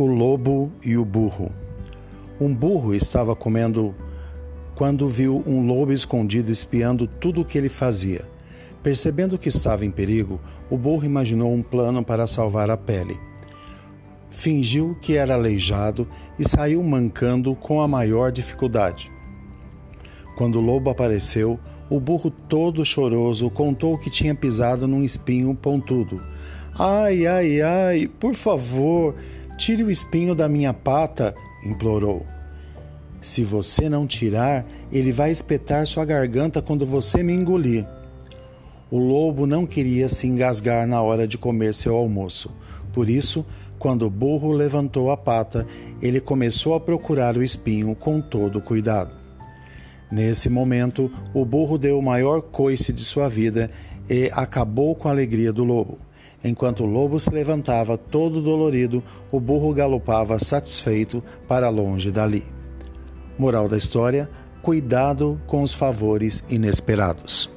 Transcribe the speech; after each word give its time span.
O 0.00 0.06
lobo 0.06 0.72
e 0.82 0.96
o 0.96 1.04
burro. 1.04 1.52
Um 2.40 2.54
burro 2.54 2.94
estava 2.94 3.36
comendo 3.36 3.94
quando 4.74 5.06
viu 5.06 5.44
um 5.46 5.66
lobo 5.66 5.92
escondido 5.92 6.50
espiando 6.50 7.06
tudo 7.06 7.42
o 7.42 7.44
que 7.44 7.58
ele 7.58 7.68
fazia. 7.68 8.24
Percebendo 8.82 9.36
que 9.36 9.50
estava 9.50 9.84
em 9.84 9.90
perigo, 9.90 10.40
o 10.70 10.78
burro 10.78 11.04
imaginou 11.04 11.52
um 11.52 11.62
plano 11.62 12.02
para 12.02 12.26
salvar 12.26 12.70
a 12.70 12.78
pele. 12.78 13.20
Fingiu 14.30 14.96
que 15.02 15.18
era 15.18 15.34
aleijado 15.34 16.08
e 16.38 16.48
saiu 16.48 16.82
mancando 16.82 17.54
com 17.54 17.82
a 17.82 17.86
maior 17.86 18.32
dificuldade. 18.32 19.12
Quando 20.34 20.60
o 20.60 20.62
lobo 20.62 20.88
apareceu, 20.88 21.60
o 21.90 22.00
burro 22.00 22.30
todo 22.30 22.86
choroso 22.86 23.50
contou 23.50 23.98
que 23.98 24.08
tinha 24.08 24.34
pisado 24.34 24.88
num 24.88 25.04
espinho 25.04 25.54
pontudo. 25.54 26.22
Ai, 26.74 27.26
ai, 27.26 27.60
ai, 27.60 28.10
por 28.18 28.34
favor, 28.34 29.14
Tire 29.60 29.84
o 29.84 29.90
espinho 29.90 30.34
da 30.34 30.48
minha 30.48 30.72
pata, 30.72 31.34
implorou. 31.62 32.24
Se 33.20 33.44
você 33.44 33.90
não 33.90 34.06
tirar, 34.06 34.64
ele 34.90 35.12
vai 35.12 35.30
espetar 35.30 35.86
sua 35.86 36.02
garganta 36.06 36.62
quando 36.62 36.86
você 36.86 37.22
me 37.22 37.34
engolir. 37.34 37.86
O 38.90 38.96
lobo 38.96 39.46
não 39.46 39.66
queria 39.66 40.08
se 40.08 40.26
engasgar 40.26 40.86
na 40.86 41.02
hora 41.02 41.28
de 41.28 41.36
comer 41.36 41.74
seu 41.74 41.94
almoço. 41.94 42.50
Por 42.90 43.10
isso, 43.10 43.44
quando 43.78 44.06
o 44.06 44.10
burro 44.10 44.50
levantou 44.50 45.10
a 45.10 45.16
pata, 45.18 45.66
ele 46.00 46.22
começou 46.22 46.72
a 46.72 46.80
procurar 46.80 47.36
o 47.36 47.42
espinho 47.42 47.94
com 47.94 48.18
todo 48.18 48.62
cuidado. 48.62 49.12
Nesse 50.10 50.48
momento, 50.48 51.12
o 51.34 51.44
burro 51.44 51.76
deu 51.76 51.98
o 51.98 52.02
maior 52.02 52.40
coice 52.40 52.94
de 52.94 53.04
sua 53.04 53.28
vida 53.28 53.70
e 54.08 54.30
acabou 54.32 54.94
com 54.94 55.06
a 55.06 55.10
alegria 55.10 55.52
do 55.52 55.64
lobo. 55.64 55.98
Enquanto 56.42 56.84
o 56.84 56.86
lobo 56.86 57.20
se 57.20 57.30
levantava 57.30 57.98
todo 57.98 58.40
dolorido, 58.40 59.02
o 59.30 59.38
burro 59.38 59.74
galopava 59.74 60.38
satisfeito 60.38 61.22
para 61.46 61.68
longe 61.68 62.10
dali. 62.10 62.46
Moral 63.38 63.68
da 63.68 63.76
história: 63.76 64.28
cuidado 64.62 65.40
com 65.46 65.62
os 65.62 65.74
favores 65.74 66.42
inesperados. 66.48 67.50